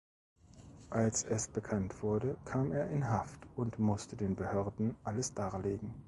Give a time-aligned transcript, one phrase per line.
[0.89, 5.93] Als es bekannt wurde, kam er in Haft und musste den Behörden alles darlegen.